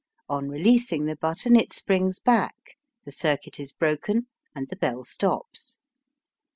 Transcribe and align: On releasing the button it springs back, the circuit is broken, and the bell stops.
On 0.27 0.49
releasing 0.49 1.05
the 1.05 1.15
button 1.15 1.55
it 1.55 1.73
springs 1.73 2.17
back, 2.17 2.55
the 3.05 3.11
circuit 3.11 3.59
is 3.59 3.71
broken, 3.71 4.25
and 4.55 4.67
the 4.67 4.75
bell 4.75 5.03
stops. 5.03 5.77